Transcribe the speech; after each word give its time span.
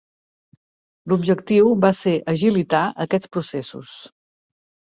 L'objectiu 1.13 1.69
va 1.85 1.93
ser 1.99 2.15
agilitar 2.35 2.81
aquests 3.07 3.33
processos. 3.39 3.95